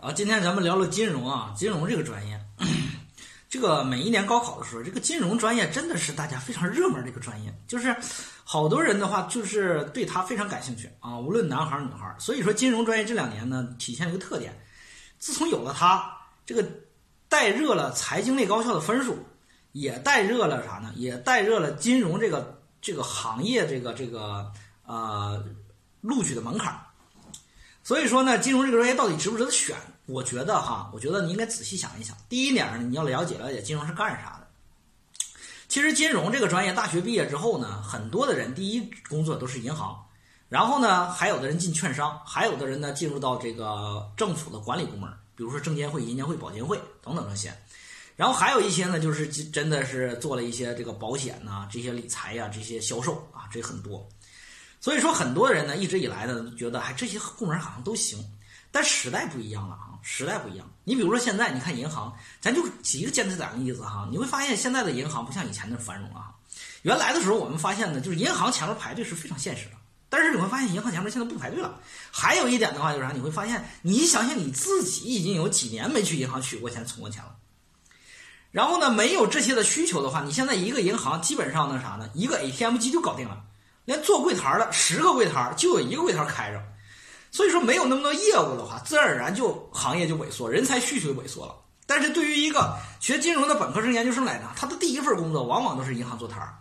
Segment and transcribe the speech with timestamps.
[0.00, 2.40] 啊，今天咱们聊聊金融啊，金融这个专业，
[3.48, 7.94] 这个每一年高考的时候，这个金融专业真的是大家非常热门的一个专业，就是
[8.44, 12.14] 好多人的话就是对它非常感兴趣啊，无论男孩女孩。
[12.18, 14.56] 所以说，金融专业这两年呢，体现了一个特点，
[15.18, 16.64] 自从有了它，这个
[17.28, 19.18] 带热了财经类高校的分数，
[19.72, 20.92] 也带热了啥呢？
[20.94, 24.52] 也带热了金融这个这个行业这个这个
[24.84, 25.42] 呃
[26.00, 26.80] 录取的门槛儿。
[27.86, 29.76] 所以说呢，金融这个专业到底值不值得选？
[30.06, 32.16] 我觉得哈，我觉得你应该仔细想一想。
[32.28, 34.48] 第一点呢，你要了解了解金融是干啥的。
[35.68, 40.04] 其实金融这个专业，大学毕业之后呢，很多的人第一工作都是银行，
[40.48, 47.56] 然后呢，还有的人进券商，还有的人呢进入到这个政府的管理部门，比如说证监会、银监会、保监会等等这些。
[48.16, 54.04] 然后还有一些呢，就是真的是做了一些这个保险呐、这些理财呀、这些销售啊，这很多。
[54.86, 58.24] 所以说，很多人呢一直以来呢觉得，哎，这些部门好像都行，
[58.70, 60.70] 但时代不一样了啊，时代不一样。
[60.84, 66.32] 你比如说现在，你看银行，咱就举一个简单点的例子哈，你会发现现在的银行不像以前那么繁荣了哈。
[66.82, 69.72] 原来的时候，我们发现呢，就是银行前面排队是非常现实的，
[70.08, 71.80] 但是你会发现银行前面现在不排队了。
[72.12, 77.34] 还有一点的话就是啥，你会发现，你想想你自己已经有几年没去银行取过钱、存过钱了。
[78.52, 83.42] 然后呢，没有这些的需求的话，你现在一个银行基本上那啥呢，一个 ATM 机就搞定了。
[83.86, 86.62] 连做柜台的十个柜台就有一个柜台开着，
[87.30, 91.54] 所以说没有那么多业务的话，自然而然就行业就萎缩，人才需求萎缩了。
[91.86, 96.52] 但是对于一个学金融的本科生、研究生来讲，他的第一份工作往往都是银行做摊儿，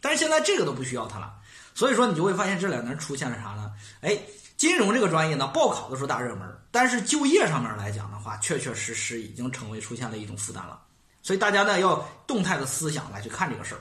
[0.00, 1.34] 但是现在这个都不需要他了。
[1.74, 3.72] 所以说你就会发现这两年出现了啥呢？
[4.00, 4.16] 哎，
[4.56, 10.80] 金融这个专业呢，报考的时候大热门，但是就业上面来讲的话，确确实实已经成为出现了一种负担了。
[11.22, 13.80] 所以大家呢要动态的思想来去看这个事儿。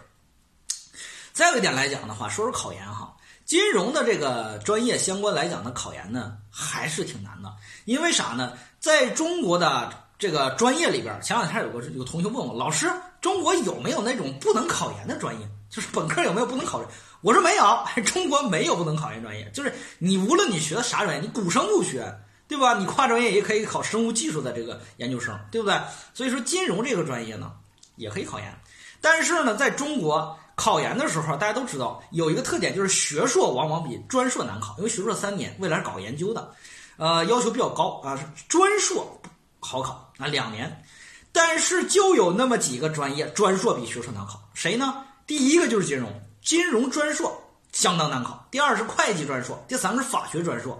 [1.33, 7.53] 再有一点来讲的话，说说考研哈，金融的这个专业相关来讲的考研呢，还是挺难的。
[7.85, 8.53] 因为啥呢？
[8.79, 12.89] 在中国的这个专业里边，前两天有个有同学问我，老师，
[13.21, 15.47] 中国有没有那种不能考研的专业？
[15.69, 16.87] 就是本科有没有不能考研？
[17.21, 19.49] 我说没有，中国没有不能考研专业。
[19.53, 22.13] 就是你无论你学的啥专业，你古生物学，
[22.47, 22.75] 对吧？
[22.77, 25.79] 你跨专业也可以考生物技术的这个研究生，对不对？
[26.13, 27.51] 所以说金融这个专业呢，
[27.95, 28.61] 也可以考研。
[29.01, 30.37] 但是呢，在中国。
[30.59, 36.51] 考研的时候，大家都知道有一个特点，就是学硕往往比专硕难考，因为学硕三年，未来是搞研究的，
[36.97, 38.19] 呃，要求比较高啊。
[38.49, 39.21] 专硕
[39.61, 40.83] 好考啊，两年，
[41.31, 45.05] 但是就有那么几个专业，专硕比学硕难考，谁呢？
[45.25, 46.11] 第一个就是金融，
[46.43, 47.41] 金融专硕
[47.71, 50.77] 相当难考；第二是会计专硕，第三是法学专硕，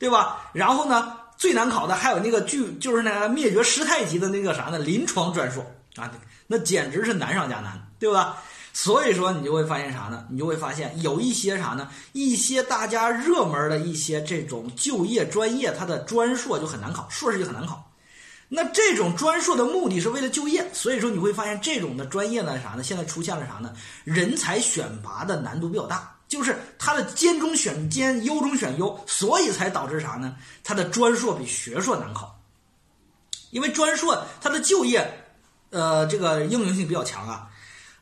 [0.00, 0.50] 对吧？
[0.52, 4.78] 然后呢，最难考的还有那个巨，就是那个灭绝师太级的那个啥呢？
[4.80, 5.64] 临床专硕
[5.94, 6.10] 啊，
[6.48, 8.42] 那简直是难上加难，对吧？
[8.76, 10.26] 所以说，你就会发现啥呢？
[10.28, 11.88] 你就会发现有一些啥呢？
[12.12, 17.88] 一些大家热门的一些这种就业专业，它的专硕就很难考，硕士就很难考。
[18.48, 22.82] 那这种专硕的目的是为了就业，所以说你会发现这种的专业呢啥呢？
[22.82, 23.72] 现在出现了啥呢？
[24.02, 30.34] 人才选拔的难度比较大，就是它的尖中选尖，优中选优，所以才导致啥呢？
[30.64, 32.40] 它的专硕比学硕难考，
[33.50, 35.26] 因为专硕它的就业，
[35.70, 37.50] 呃，这个应用性比较强啊。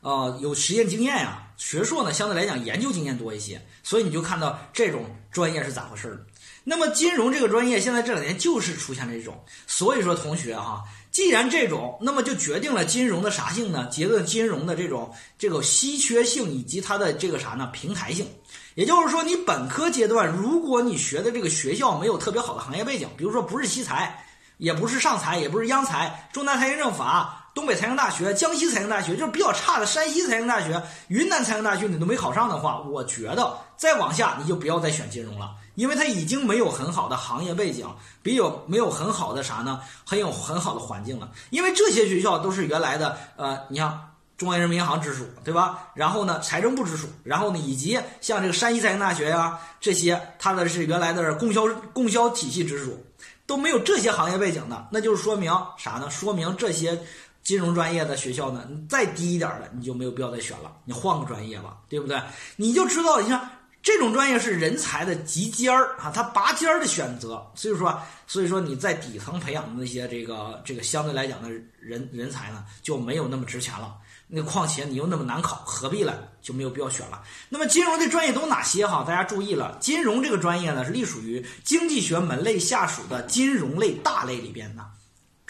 [0.02, 1.48] 呃，有实验经验呀。
[1.56, 6.26] 学硕呢，相对来讲研究经验多一些，所以你就看到这种专业是咋回事儿。
[6.64, 10.82] 那么金融这个专业现在这两年就是出现这种，所以说同学哈，
[11.12, 13.88] 既然这种，那么就决定了金融的啥性呢？
[13.90, 17.68] 决定金融的这种这个稀缺性以及它的这个啥呢？
[17.72, 18.26] 平台性。
[18.74, 24.24] 也就是说，你本科阶段如果你学的这个学校没有特别好的行业背景，比如说不是西财，
[24.56, 27.41] 也不是上财，也不是央财，中南财经政法。
[27.54, 37.86] 东北财经大学、江西财经大学就是比较差的，山西财经大学、云南财经大学你都没考上的话，我觉得再往下你就不要再选金融了，因为它已经没有很好的行业背景，
[38.22, 39.80] 比有没有很好的啥呢？
[40.06, 41.30] 很有很好的环境了。
[41.50, 44.08] 因为这些学校都是原来的呃，你像
[44.38, 45.90] 中央人民银行直属，对吧？
[45.94, 53.04] 然后呢，财政部直属，然后呢，以及像这个山西财经大学呀这些，它的是原来的供销供销体系直属，
[53.46, 56.08] 都没有这些行业背景的，那就是说明啥呢？
[56.08, 56.98] 说明这些。
[57.42, 62.20] 金融专业的学校呢，你再低一点的，你就没有必要再选了，你换个专业吧，对不对？
[62.56, 63.50] 你就知道，你像
[63.82, 67.44] 这种专业是人才的集尖儿啊，它拔尖儿的选择。
[67.56, 71.50] 所以说，所以说你在底层培养的那些这个这个相对来讲的
[71.80, 73.96] 人人才呢，就没有那么值钱了。
[74.34, 76.14] 那况且你又那么难考，何必呢？
[76.40, 77.22] 就没有必要选了。
[77.48, 79.04] 那么金融的专业都哪些哈？
[79.04, 84.86] 大家注意了，金融这个专业呢是隶属于经济学门类下属的金融类大类里边的。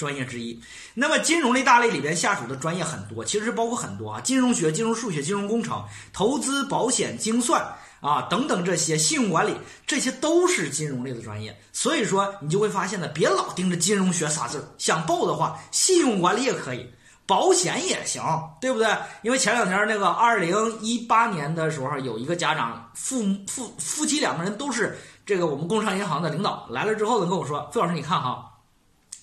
[0.03, 0.61] 专业之一。
[0.95, 7.65] 那么金融类大类里边下属的专业很多，其实包括很多啊，金融学、金融数学、金融工程、投资、保险、精算
[8.01, 9.55] 啊等等这些，信用管理
[9.87, 11.57] 这些都是金融类的专业。
[11.73, 16.91] 所以说你就会发现呢，别老盯着金融学仨字儿，想报的话，信用管理也可以。
[17.25, 18.21] 保险也行，
[18.61, 18.89] 对不对？
[19.23, 28.52] 因为前两天那个二零一八年的时候，有一个家长父父夫妻两个人都是这个我们工商银行的领导来了之后呢，跟我说：“费老师，你看哈，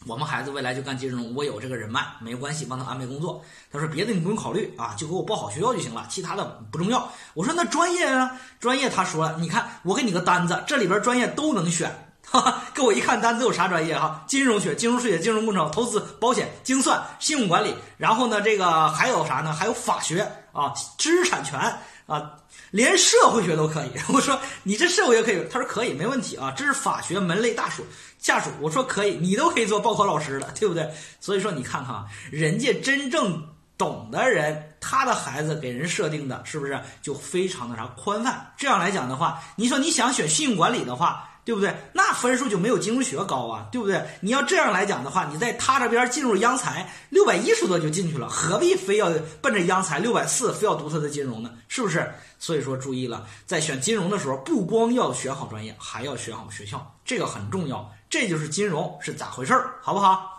[0.05, 11.93] 我们孩子未来就干金融，我有这个人脉，没关系，帮他安排工作。”他说：“别的你不用考虑啊，就给我报好学校就行了，其他的不重要。”我说：“那专业啊，专业。”他说：“你看，我给你个单子，这里边专业都能选。”
[12.31, 14.23] 哈哈，给我一看单子有啥专业哈？
[14.27, 19.51] 金融学、金融数学、金融工程、投资、保险、精算、信用管理，然后呢，这个还有啥呢？
[19.51, 20.21] 还有法学
[20.53, 21.59] 啊，知识产权
[22.05, 22.31] 啊，
[22.69, 23.89] 连社会学都可以。
[24.13, 25.43] 我说你这社会学可以？
[25.51, 26.53] 他说可以，没问题啊。
[26.55, 27.83] 这是法学门类大属
[28.19, 28.51] 下属。
[28.61, 30.87] 我说可以，你都可以做报考老师了， 对不对？
[31.19, 33.43] 所以说你看看啊，人家真正
[33.75, 38.53] 懂的人，他的孩子给人设定的是不是就非常的啥宽泛？
[38.55, 41.25] 这样来讲的话，你说你想选信用管理的话。
[41.49, 41.75] 对不对？
[41.93, 43.99] 那分数就没有金融学高啊，对不对？
[44.21, 49.11] 你要这样来讲的话，你在他这边进入央财六百一十多就进去了，何必非要
[49.41, 51.49] 奔着央财六百四非要读他的金融呢？
[51.67, 52.07] 是不是？
[52.37, 57.91] 所以说注意了，在选金融的时候，不光要选好专业，还要选好学校，这个很重要。
[58.11, 60.38] 这就是金融是咋回事儿，好不好？